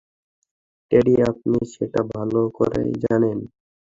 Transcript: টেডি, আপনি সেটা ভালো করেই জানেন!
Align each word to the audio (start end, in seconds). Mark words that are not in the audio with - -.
টেডি, 0.91 1.13
আপনি 1.31 1.57
সেটা 1.73 2.01
ভালো 2.13 2.41
করেই 2.57 2.91
জানেন! 3.03 3.37